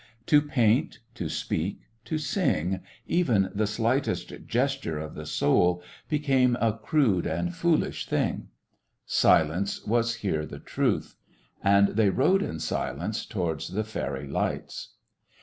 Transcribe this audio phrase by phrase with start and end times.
[0.25, 6.73] To paint, to speak, to sing, even the slightest gesture of the soul, became a
[6.75, 8.47] crude and foolish thing.
[9.05, 11.17] Silence was here the truth.
[11.63, 14.95] And they rode in silence towards the fairy lights.